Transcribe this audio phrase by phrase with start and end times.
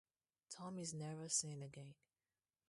[0.49, 1.93] Tom is never seen again.